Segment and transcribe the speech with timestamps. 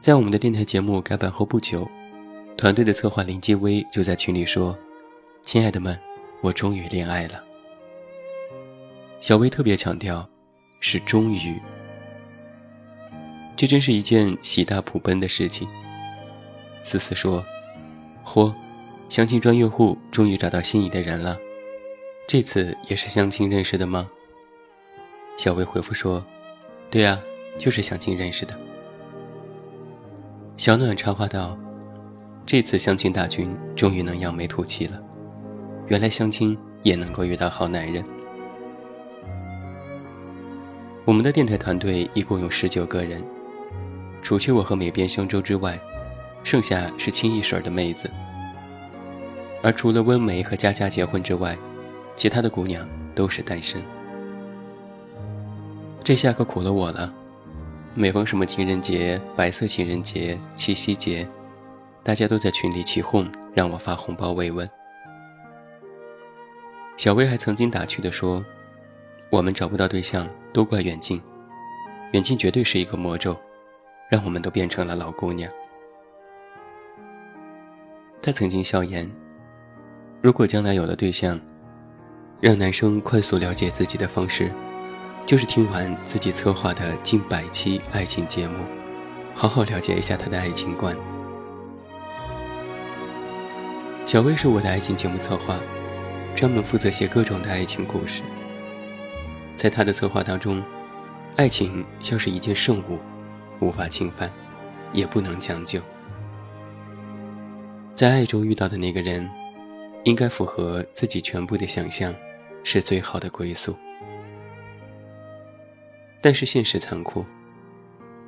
[0.00, 1.86] 在我们的电台节目改版后不久，
[2.56, 4.76] 团队的策划林继威就在群里说
[5.44, 5.98] ：“亲爱的们，
[6.40, 7.44] 我终于恋爱了。”
[9.20, 10.26] 小薇特别强调，
[10.80, 11.60] 是终于。
[13.54, 15.68] 这真是一件喜大普奔的事情。
[16.82, 17.44] 思思说
[18.24, 18.54] ：“嚯，
[19.10, 21.38] 相亲专业户终于找到心仪的人了，
[22.26, 24.06] 这次也是相亲认识的吗？”
[25.36, 26.24] 小薇回复说
[26.88, 27.20] ：“对啊，
[27.58, 28.58] 就是相亲认识的。”
[30.60, 31.56] 小暖插话道
[32.44, 35.00] ：“这次相亲大军终于能扬眉吐气了，
[35.86, 38.04] 原来相亲也能够遇到好男人。”
[41.06, 43.24] 我们的电台团队一共有十九个人，
[44.20, 45.80] 除去我和美编香洲之外，
[46.44, 48.10] 剩下是清一水的妹子。
[49.62, 51.56] 而除了温梅和佳佳结婚之外，
[52.14, 53.80] 其他的姑娘都是单身。
[56.04, 57.14] 这下可苦了我了。
[57.92, 61.26] 每逢什么情人节、白色情人节、七夕节，
[62.04, 64.68] 大家都在群里起哄，让我发红包慰问。
[66.96, 68.44] 小薇还曾经打趣地说
[69.28, 71.20] ：“我们找不到对象，都怪远近，
[72.12, 73.36] 远近绝对是一个魔咒，
[74.08, 75.50] 让我们都变成了老姑娘。”
[78.22, 79.10] 她曾经笑言
[80.22, 81.40] ：“如果将来有了对象，
[82.40, 84.48] 让男生快速了解自己的方式。”
[85.26, 88.64] 就是听完自己策划的近百期爱情节目，
[89.34, 90.96] 好好了解一下他的爱情观。
[94.04, 95.60] 小薇是我的爱情节目策划，
[96.34, 98.22] 专门负责写各种的爱情故事。
[99.54, 100.60] 在他的策划当中，
[101.36, 102.98] 爱情像是一件圣物，
[103.60, 104.28] 无法侵犯，
[104.92, 105.80] 也不能将就。
[107.94, 109.30] 在爱中遇到的那个人，
[110.02, 112.12] 应该符合自己全部的想象，
[112.64, 113.76] 是最好的归宿。
[116.20, 117.24] 但是现实残酷，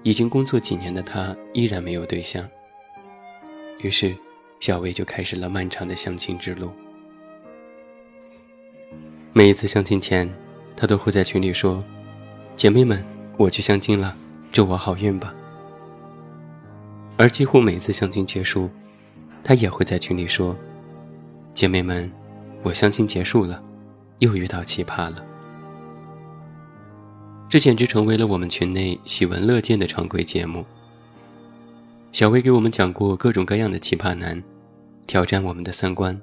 [0.03, 2.49] 已经工作几年的他依然没有对象。
[3.81, 4.17] 于是，
[4.61, 6.71] 小薇就开始了漫长的相亲之路。
[9.33, 10.33] 每一次相亲前，
[10.77, 11.83] 她都会在群里说
[12.55, 13.05] ：“姐妹们，
[13.39, 14.17] 我去相亲了，
[14.53, 15.35] 祝我好运吧。”
[17.19, 18.71] 而几乎每次相亲结束，
[19.43, 20.57] 她也会在群里说
[21.55, 22.11] ：“姐妹们，
[22.63, 23.63] 我相亲结束了，
[24.21, 25.25] 又遇到奇葩了。”
[27.53, 30.65] 这简直成为了我们群内喜闻乐见的常规节目。
[32.11, 34.43] 小薇给我们讲过各种各样的奇葩男，
[35.07, 36.19] 挑战我们的三观，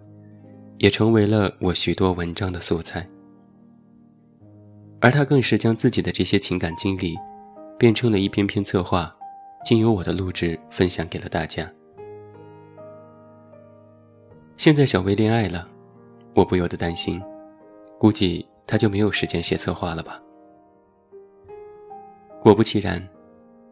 [0.79, 3.07] 也成为了我许多文章的素材。
[5.01, 7.16] 而他更是将自己的这些情感经历，
[7.78, 9.13] 变成了一篇篇策划，
[9.63, 11.72] 经由我的录制分享给了大家。
[14.57, 15.67] 现在小薇恋爱了，
[16.34, 17.22] 我不由得担心，
[18.00, 20.19] 估计他就没有时间写策划了吧。
[22.42, 23.06] 果不其然，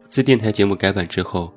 [0.06, 1.50] 自电台节目改版之后，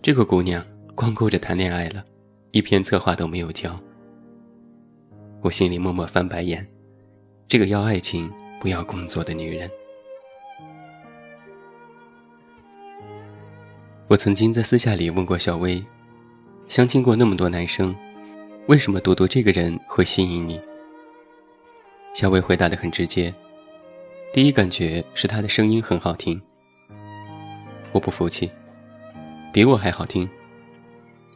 [0.00, 2.04] 这个姑娘光顾着谈恋爱了，
[2.52, 3.74] 一篇策划都没有交。
[5.40, 6.64] 我心里默默翻白眼，
[7.48, 9.68] 这个要爱情不要工作的女人。
[14.06, 15.82] 我曾经在私下里问过小薇，
[16.68, 17.92] 相亲过那么多男生，
[18.68, 20.60] 为什么独独这个人会吸引你？
[22.14, 23.34] 小薇回答的很直接。
[24.30, 26.40] 第一感觉是他的声音很好听，
[27.92, 28.50] 我不服气，
[29.52, 30.28] 比我还好听。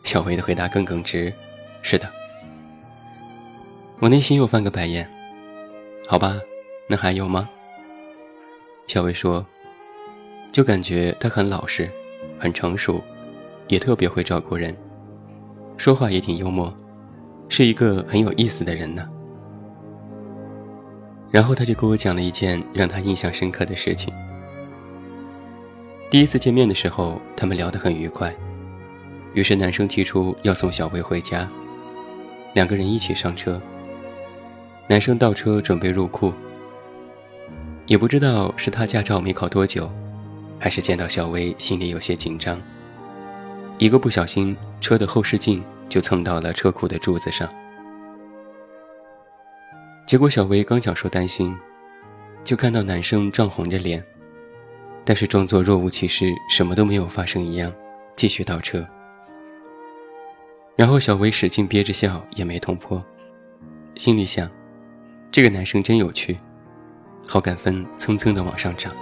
[0.04, 1.32] 小薇的回答更耿直，
[1.80, 2.12] 是的。
[3.98, 5.08] 我内心又翻个白眼，
[6.06, 6.38] 好吧，
[6.86, 7.48] 那还有吗？
[8.86, 9.44] 小薇说，
[10.52, 11.90] 就感觉他很老实，
[12.38, 13.02] 很成熟，
[13.68, 14.76] 也特别会照顾人，
[15.78, 16.72] 说话也挺幽默，
[17.48, 19.08] 是一个很有意思的人呢。
[21.32, 24.12] 然后他就给我讲了一件让他印象深刻的事情。
[26.10, 28.32] 第一次见面的时候，他们聊得很愉快，
[29.32, 31.48] 于是男生提出要送小薇回家，
[32.52, 33.58] 两个人一起上车。
[34.88, 36.34] 男生倒车准备入库，
[37.86, 39.90] 也不知道是他驾照没考多久，
[40.58, 42.60] 还是见到小薇心里有些紧张，
[43.78, 47.48] 一个不小心，车的后视镜就蹭到了车库的柱子上。
[50.12, 51.56] 结果，小薇刚想说担心，
[52.44, 54.04] 就看到男生涨红着脸，
[55.06, 57.72] 但是装作若无其事、什么都没有发生一样，
[58.14, 58.86] 继续倒车，
[60.76, 63.02] 然后小薇使劲憋着笑，也没捅破，
[63.94, 64.50] 心里想：
[65.30, 66.36] 这个男生真有趣，
[67.26, 68.92] 好感分蹭蹭的往上涨。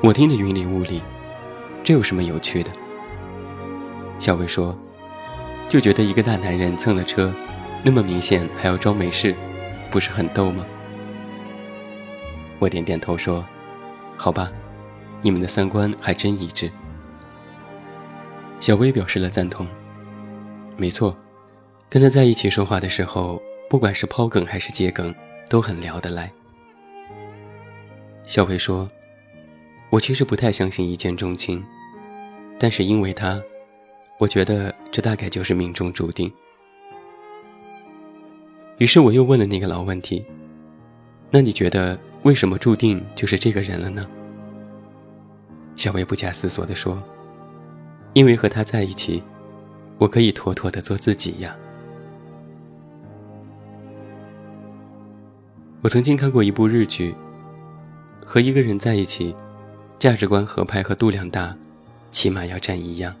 [0.00, 1.02] 我听得云里雾里，
[1.82, 2.70] 这有什么有趣的？
[4.20, 4.78] 小薇说
[5.68, 7.34] ：“就觉得一个大男人蹭了车，
[7.84, 9.34] 那么明显还要装没事，
[9.90, 10.64] 不是很逗吗？”
[12.58, 13.44] 我点点头说
[14.16, 14.48] ：“好吧，
[15.20, 16.70] 你们的三观还真一致。”
[18.58, 19.66] 小薇表示了赞同。
[20.76, 21.14] 没错，
[21.90, 25.14] 跟他在一起说话的时候，不管是抛梗还是接梗，
[25.50, 26.32] 都很聊得来。
[28.24, 28.88] 小薇说。
[29.90, 31.64] 我其实不太相信一见钟情，
[32.58, 33.40] 但是因为他，
[34.18, 36.32] 我觉得这大概就是命中注定。
[38.78, 40.24] 于是我又问了那个老问题
[41.30, 44.06] ：“那你觉得为什么注定就是这个人了呢？”
[45.76, 47.02] 小薇不假思索地说
[48.14, 49.22] ：“因为和他在一起，
[49.98, 51.56] 我可以妥妥的做自己呀。”
[55.82, 57.14] 我曾经看过一部日剧，
[58.24, 59.34] 和一个人在一起。
[59.96, 61.56] 价值观合拍和度量大，
[62.10, 63.14] 起码要占一样。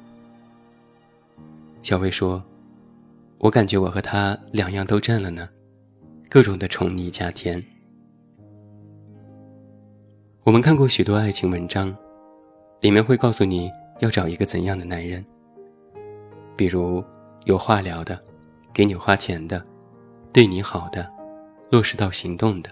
[1.82, 2.42] 小薇说
[3.38, 5.48] ：“我感觉我和他两样都占了呢，
[6.28, 7.62] 各种的宠溺加甜。”
[10.44, 11.94] 我们看过许多爱情文章，
[12.80, 13.70] 里面会告诉你
[14.00, 15.24] 要找一个怎样的男人，
[16.56, 17.02] 比如
[17.44, 18.20] 有话聊的，
[18.72, 19.62] 给你花钱的，
[20.32, 21.10] 对你好的，
[21.70, 22.70] 落实到行动的，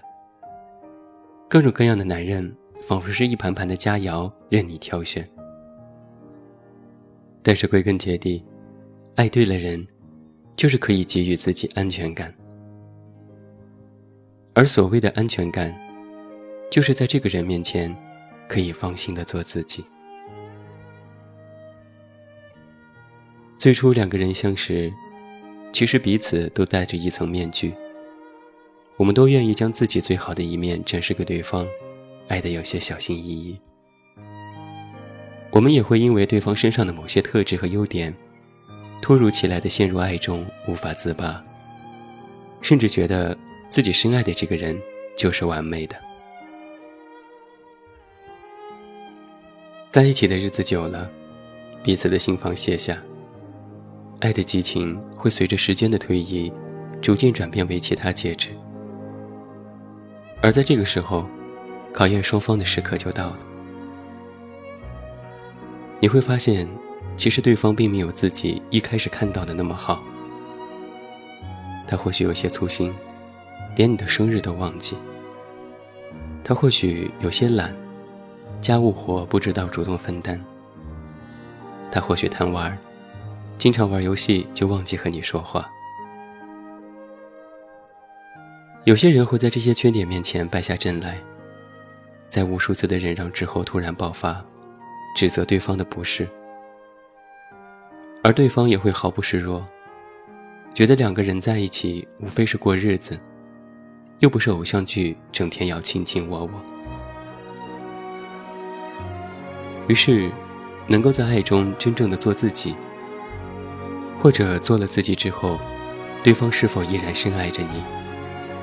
[1.49, 2.55] 各种各样的男人。
[2.85, 5.25] 仿佛是一盘盘的佳肴，任你挑选。
[7.41, 8.43] 但是归根结底，
[9.15, 9.87] 爱对了人，
[10.55, 12.33] 就是可以给予自己安全感。
[14.53, 15.73] 而所谓的安全感，
[16.69, 17.95] 就是在这个人面前，
[18.47, 19.83] 可以放心的做自己。
[23.57, 24.93] 最初两个人相识，
[25.71, 27.73] 其实彼此都戴着一层面具。
[28.97, 31.67] 我们都愿意将自己最好的一面展示给对方。
[32.29, 33.59] 爱的有些小心翼翼，
[35.51, 38.15] 我们也会因为对方身上的某些特质和优点，
[39.03, 41.43] 突如其来的陷入爱中无法自拔，
[42.61, 44.81] 甚至觉得自己深爱的这个人
[45.13, 45.97] 就是完美的。
[49.91, 51.09] 在一起的日子久了，
[51.83, 52.97] 彼此的心房卸下，
[54.21, 56.49] 爱的激情会随着时间的推移，
[57.01, 58.51] 逐渐转变为其他介质，
[60.41, 61.27] 而在这个时候。
[61.91, 63.39] 考验双方的时刻就到了。
[65.99, 66.67] 你会发现，
[67.15, 70.03] 其实对方并没有自己一开始看到的那么好。
[71.87, 72.93] 他或许有些粗心，
[73.75, 74.95] 连你的生日都忘记；
[76.43, 77.75] 他或许有些懒，
[78.61, 80.37] 家务活不知道主动分担；
[81.91, 82.77] 他或许贪玩，
[83.57, 85.69] 经常玩游戏就忘记和你说话。
[88.85, 91.17] 有些人会在这些缺点面前败下阵来。
[92.27, 94.43] 在无数次的忍让之后，突然爆发，
[95.15, 96.27] 指责对方的不是，
[98.23, 99.65] 而对方也会毫不示弱，
[100.73, 103.19] 觉得两个人在一起无非是过日子，
[104.19, 106.51] 又不是偶像剧，整天要卿卿我我。
[109.89, 110.31] 于是，
[110.87, 112.73] 能够在爱中真正的做自己，
[114.21, 115.59] 或者做了自己之后，
[116.23, 117.83] 对方是否依然深爱着你，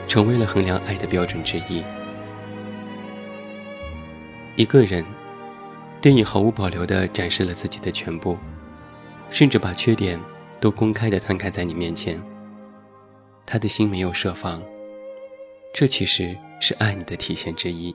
[0.08, 1.84] 成为了衡量爱的标准之一。
[4.56, 5.04] 一个人
[6.00, 8.38] 对你毫无保留地展示了自己的全部，
[9.30, 10.20] 甚至把缺点
[10.60, 12.20] 都公开地摊开在你面前。
[13.46, 14.62] 他的心没有设防，
[15.72, 17.94] 这其实是爱你的体现之一。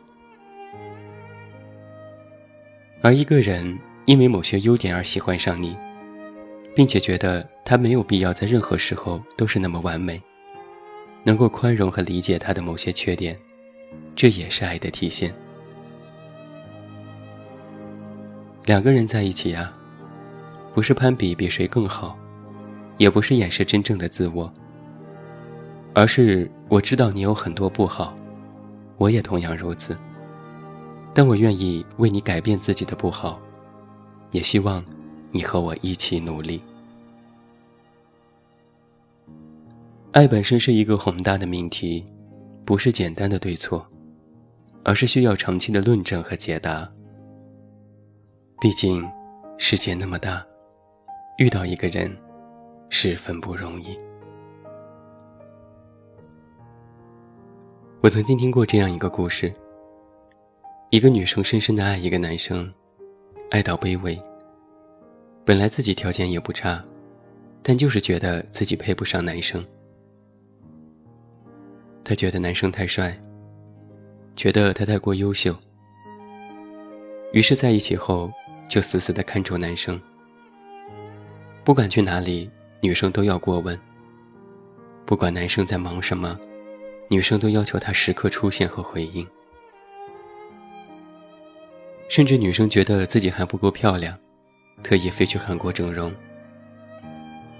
[3.01, 5.77] 而一个人因为某些优点而喜欢上你，
[6.75, 10.22] 并且觉得他没有必要在任何时候都是那么完美，
[11.24, 13.38] 能够宽容和理解他的某些缺点，
[14.15, 15.34] 这也是爱的体现。
[18.65, 19.72] 两个人在一起呀，
[20.75, 22.17] 不是攀比比谁更好，
[22.98, 24.53] 也不是掩饰真正的自我，
[25.94, 28.13] 而是我知道你有很多不好，
[28.98, 29.96] 我也同样如此。
[31.13, 33.39] 但我愿意为你改变自己的不好，
[34.32, 34.84] 也希望
[35.32, 36.62] 你和我一起努力。
[40.12, 42.03] 爱本身是一个宏大的命题，
[42.65, 43.88] 不是简单的对错，
[44.84, 46.86] 而是需要长期的论证和解答。
[48.60, 49.10] 毕竟，
[49.58, 50.46] 世界那么大，
[51.38, 52.10] 遇到一个人
[52.89, 53.98] 十分不容易。
[58.01, 59.54] 我曾经听过这样一个故事：
[60.92, 62.74] 一个女生深深的爱一个男生，
[63.51, 64.18] 爱到卑微，
[65.44, 66.82] 本来自己条件也不差，
[67.62, 69.65] 但就是觉得自己配不上男生。
[72.01, 73.20] 她觉得男生太帅，
[74.38, 75.54] 觉得他太过优秀，
[77.34, 78.32] 于是在一起后
[78.70, 80.00] 就死死的看住男生。
[81.65, 82.48] 不管去哪里，
[82.79, 83.75] 女生都要过问。
[85.03, 86.39] 不管男生在忙什么，
[87.10, 89.27] 女生都要求他时刻出现和回应。
[92.07, 94.15] 甚至女生觉得自己还不够漂亮，
[94.84, 96.13] 特意飞去韩国整容。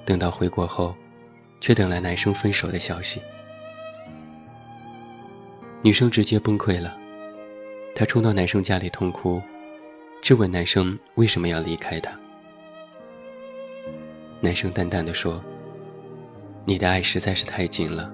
[0.06, 0.96] 等到回国后，
[1.60, 3.20] 却等来男生分手的消息。
[5.82, 6.96] 女生直接崩溃了，
[7.96, 9.42] 她冲到男生家里痛哭，
[10.22, 12.16] 质问男生为什么要离开她。
[14.46, 15.44] 男生淡淡的说
[16.66, 18.12] ：“你的爱实在是太紧了，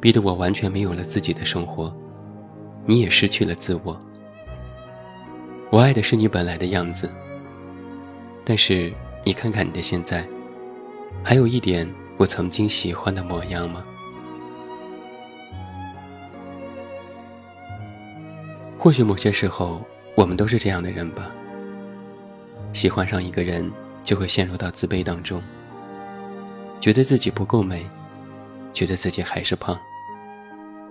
[0.00, 1.96] 逼得我完全没有了自己的生活，
[2.86, 3.96] 你也失去了自我。
[5.70, 7.08] 我爱的是你本来的样子，
[8.44, 8.92] 但是
[9.22, 10.26] 你看看你的现在，
[11.22, 13.84] 还有一点我曾经喜欢的模样吗？
[18.76, 19.80] 或许某些时候，
[20.16, 21.30] 我们都是这样的人吧，
[22.72, 23.70] 喜欢上一个人。”
[24.04, 25.42] 就会陷入到自卑当中，
[26.78, 27.84] 觉得自己不够美，
[28.72, 29.76] 觉得自己还是胖，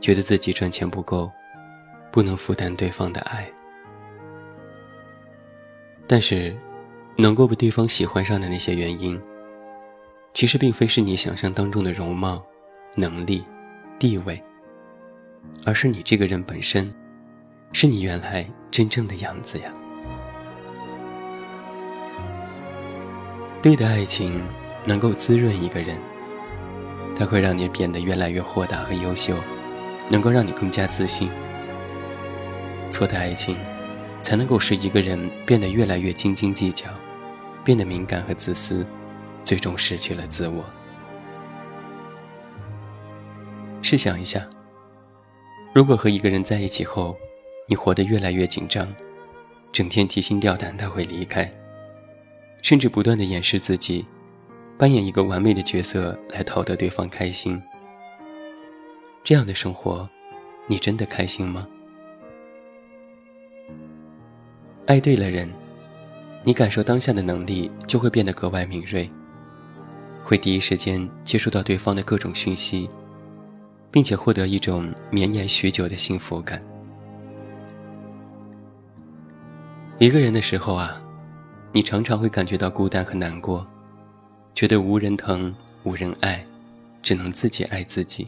[0.01, 1.32] 觉得自己赚钱不够，
[2.12, 3.48] 不能负担对方的爱。
[6.08, 6.53] 但是，
[7.15, 9.22] 能够被对方喜欢上的那些原因，
[10.34, 12.43] 其实并非是你想象当中的容貌、
[12.96, 13.43] 能力、
[14.00, 14.41] 地位，
[15.65, 16.93] 而是你这个人本身，
[17.72, 19.72] 是你原来真正的样子呀。
[23.63, 24.46] 对的爱情
[24.84, 25.98] 能够滋润一个人，
[27.15, 29.34] 它会让你变得越来越豁达和优秀，
[30.10, 31.32] 能够让你更加自信。
[32.89, 33.58] 错的爱情，
[34.22, 36.88] 才能够使一个人变得越来越斤斤计较，
[37.63, 38.86] 变得敏感和自私，
[39.46, 40.65] 最终失去了自我。
[43.82, 44.46] 试想一下，
[45.74, 47.15] 如果和一个人在一起后，
[47.70, 48.93] 你活得越来越紧张，
[49.72, 51.50] 整天提心吊胆他会离开。
[52.63, 54.05] 甚至不断的掩饰自己，
[54.77, 57.62] 扮演一个完美的角色来讨得对方开心。
[59.22, 60.08] 这样的生活，
[60.65, 61.67] 你真的开心吗？
[64.86, 65.51] 爱对了人，
[66.46, 69.10] 你感受当下的能力就会变得格外敏锐，
[70.24, 72.89] 会第一时间接触到对方的各种讯息，
[73.91, 76.62] 并且获得一种绵延许久的幸福感。
[80.00, 81.02] 一个人的时候啊。
[81.75, 83.65] 你常常会感觉到孤单和难过，
[84.53, 85.53] 觉得无人疼、
[85.84, 86.46] 无人爱，
[87.01, 88.27] 只能自己爱自己。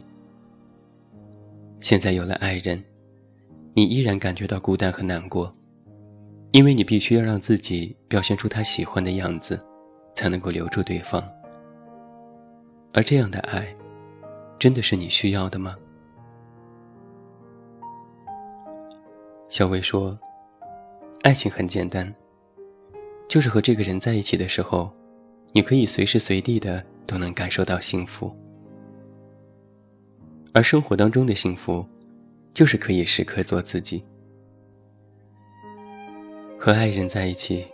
[1.80, 2.82] 现在有了爱人，
[3.72, 5.52] 你依然感觉到孤单和难过，
[6.50, 9.56] 因为你必须要让自己表现出他喜欢的样子，
[10.12, 11.22] 才能够留住对方。
[12.94, 13.72] 而这样的爱，
[14.58, 15.76] 真的是你需要的吗？
[19.48, 20.16] 小薇说
[21.22, 22.12] ：“爱情很简单。”
[23.36, 24.90] 就是和这个人在一起的时候，
[25.52, 28.34] 你可以随时随地的都能感受到幸福。
[30.54, 31.86] 而生活当中的幸福，
[32.54, 34.02] 就是可以时刻做自己。
[36.58, 37.66] 和爱人在一起，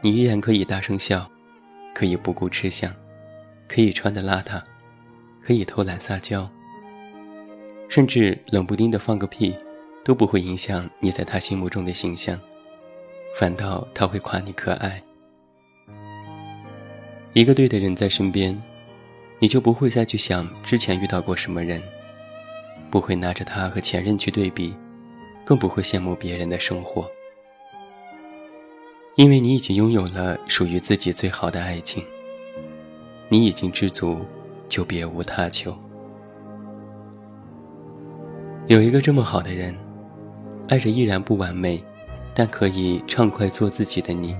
[0.00, 1.30] 你依然可以大声笑，
[1.94, 2.90] 可以不顾吃相，
[3.68, 4.62] 可以穿的邋遢，
[5.42, 6.50] 可以偷懒撒娇，
[7.90, 9.54] 甚至冷不丁的放个屁，
[10.02, 12.40] 都不会影响你在他心目中的形象。
[13.34, 15.02] 反倒他会夸你可爱。
[17.34, 18.60] 一个对的人在身边，
[19.38, 21.80] 你就不会再去想之前遇到过什么人，
[22.90, 24.74] 不会拿着他和前任去对比，
[25.44, 27.08] 更不会羡慕别人的生活，
[29.14, 32.04] 因为你已经拥有了属于自己最好的爱情。
[33.28, 34.24] 你已经知足，
[34.68, 35.76] 就别无他求。
[38.66, 39.76] 有一个这么好的人，
[40.68, 41.82] 爱着依然不完美。
[42.38, 44.36] 但可以畅快做自己的你，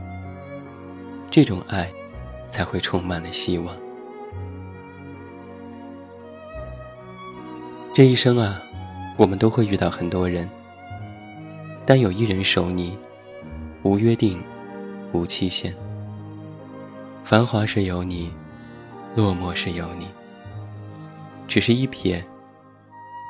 [1.32, 1.90] 这种爱
[2.48, 3.74] 才会充满了希望。
[7.92, 8.62] 这一生啊，
[9.16, 10.48] 我们都会遇到很多人，
[11.84, 12.96] 但有一人守你，
[13.82, 14.40] 无约定，
[15.10, 15.74] 无期限。
[17.24, 18.30] 繁华时有你，
[19.16, 20.06] 落寞时有你。
[21.48, 22.22] 只是一瞥，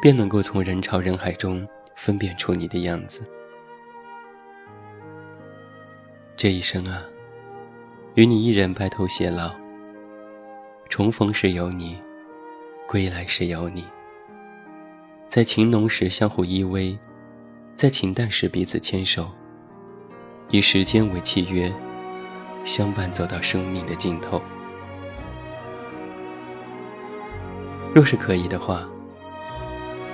[0.02, 3.22] 便能够从人潮人海中分辨出你的样子。
[6.38, 7.02] 这一生啊，
[8.14, 9.50] 与你一人白头偕老。
[10.88, 11.98] 重逢时有你，
[12.86, 13.84] 归来时有你。
[15.28, 16.96] 在情浓时相互依偎，
[17.74, 19.28] 在情淡时彼此牵手。
[20.50, 21.74] 以时间为契约，
[22.64, 24.40] 相伴走到生命的尽头。
[27.92, 28.88] 若是可以的话，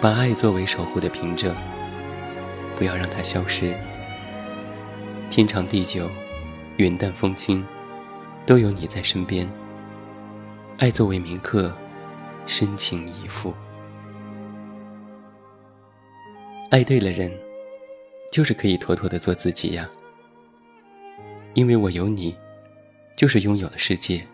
[0.00, 1.54] 把爱作为守护的凭证，
[2.78, 3.76] 不要让它消失。
[5.34, 6.08] 天长地久，
[6.76, 7.66] 云淡风轻，
[8.46, 9.50] 都有你在身边。
[10.78, 11.76] 爱作为铭刻，
[12.46, 13.52] 深情以赴。
[16.70, 17.36] 爱对了人，
[18.30, 19.90] 就是可以妥妥的做自己呀。
[21.54, 22.36] 因为我有你，
[23.16, 24.24] 就是拥有了世界。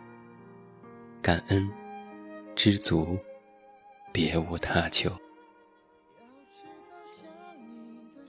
[1.22, 1.66] 感恩，
[2.54, 3.18] 知足，
[4.12, 5.10] 别无他求。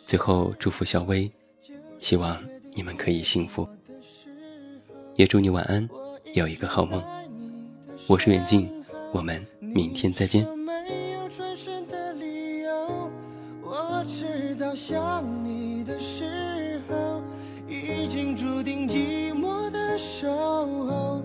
[0.06, 1.30] 最后祝福小薇，
[2.00, 2.42] 希望
[2.74, 3.68] 你们可以幸福，
[5.16, 5.88] 也祝你晚安，
[6.34, 7.04] 有一个好梦。
[8.08, 8.70] 我是远近，
[9.14, 10.48] 我们明天再见。
[13.62, 17.22] 我知道想你的时候，
[17.68, 21.22] 已经注定寂寞的守候，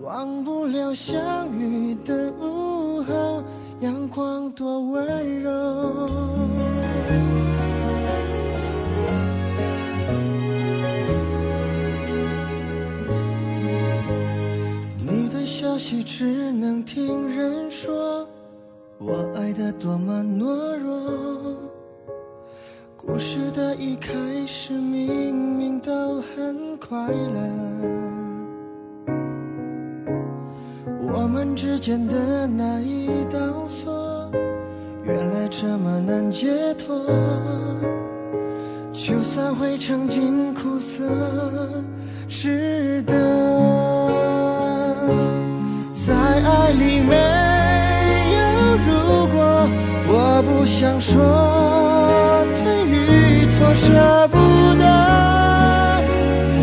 [0.00, 3.44] 忘不了相遇的午后，
[3.80, 6.49] 阳光多温柔。
[16.12, 18.26] 只能听人说，
[18.98, 21.56] 我爱的多么懦弱。
[22.96, 24.12] 故事的一开
[24.44, 27.40] 始，明明都很快乐。
[30.98, 34.28] 我们之间的那一道锁，
[35.04, 37.06] 原来这么难解脱。
[38.92, 41.04] 就算会尝尽苦涩，
[42.28, 43.89] 值得。
[46.44, 47.14] 爱里没
[48.36, 48.38] 有
[48.86, 49.68] 如果，
[50.08, 51.14] 我不想说。
[52.54, 53.86] 对与错舍
[54.28, 54.36] 不
[54.74, 54.84] 得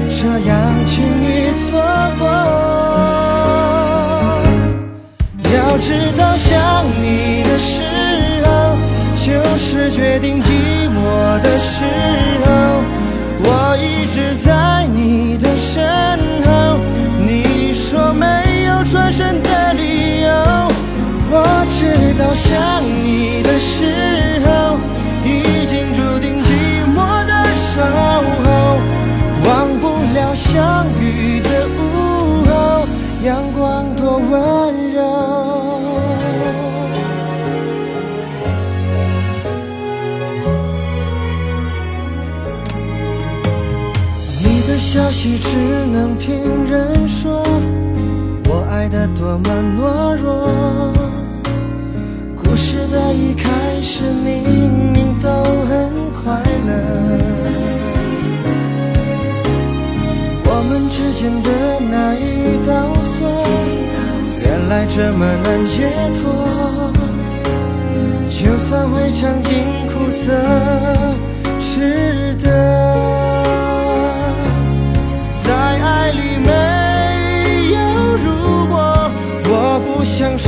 [0.10, 1.26] 这样轻易
[1.64, 1.70] 错
[2.20, 2.22] 过。
[5.56, 5.88] 要知
[6.18, 7.72] 道，想你的时
[8.44, 8.48] 候，
[9.16, 10.46] 就是决定寂
[10.90, 10.98] 寞
[11.42, 11.84] 的时
[12.44, 12.48] 候。
[13.40, 16.20] 我一直在你的身
[22.00, 24.78] 直到，想你的时候，
[25.26, 26.50] 已经注定寂
[26.96, 27.34] 寞的。
[27.74, 28.48] 守候，
[29.46, 32.88] 忘不了相遇的午后，
[33.24, 34.98] 阳光多温柔。
[44.44, 45.56] 你的消息只
[45.92, 47.44] 能听人说，
[48.46, 50.97] 我爱的多么懦弱。
[52.92, 53.50] 的一开
[53.82, 55.72] 始，明明都很
[56.14, 56.72] 快乐。
[60.50, 61.50] 我们之间的
[61.90, 62.72] 那一道
[63.04, 63.20] 锁，
[64.46, 66.24] 原来这么难解脱。
[68.30, 69.52] 就算会尝尽
[69.88, 70.32] 苦涩，
[71.60, 72.46] 值得。
[75.44, 76.52] 在爱里没
[77.74, 77.78] 有
[78.24, 78.28] 如
[78.68, 78.76] 果，
[79.46, 79.52] 我
[79.86, 80.48] 不想说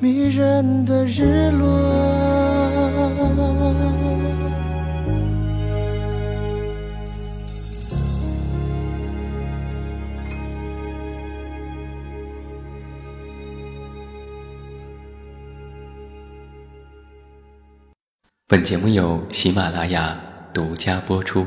[0.00, 2.24] 迷人的日落。
[18.46, 20.16] 本节目由喜马拉雅
[20.52, 21.44] 独家播出。